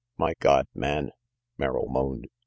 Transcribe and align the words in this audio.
"My 0.17 0.33
God, 0.39 0.65
man!" 0.73 1.11
Merrill 1.59 1.87
moaned. 1.87 2.25